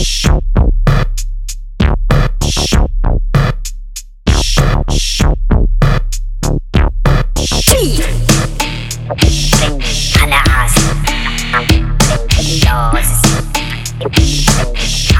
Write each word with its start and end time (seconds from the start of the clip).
Los, 0.00 0.06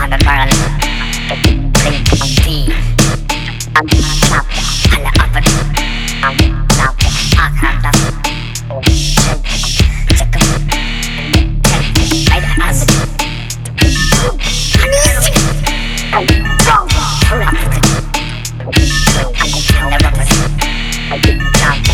on 0.01 0.09
the 0.09 0.19
barrel. 0.25 0.60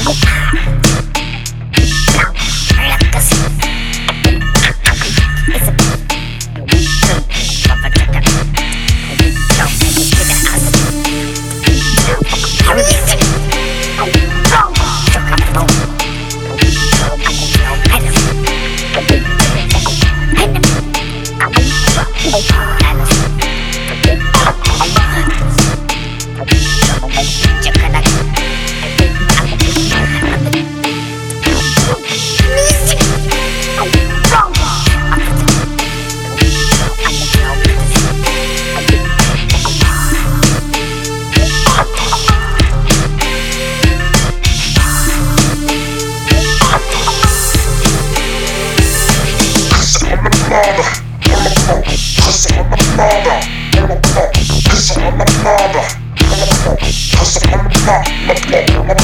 Bye. 0.07 0.46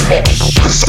fish. 0.08 0.81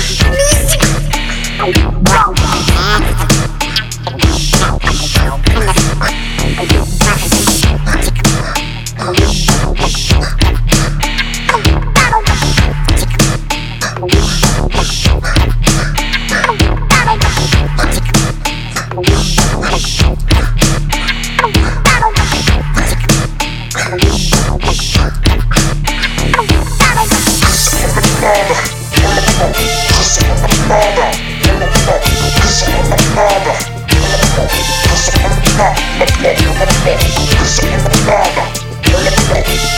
Music. 0.00 1.99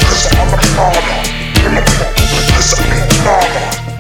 Cause 0.05 0.29
I'm 0.33 0.55
a 0.55 0.63
father. 3.23 3.92